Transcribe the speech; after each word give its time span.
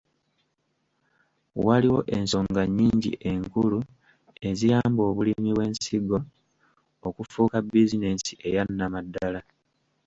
Waliwo 1.65 1.99
ensonga 2.17 2.61
nnyingi 2.67 3.11
enkulu 3.31 3.79
eziyamba 4.49 5.01
obulimi 5.09 5.49
bw’ensigo 5.55 6.19
okufuuka 7.07 7.57
bizinensi 7.65 8.31
eya 8.47 8.63
nnamaddala. 8.69 9.41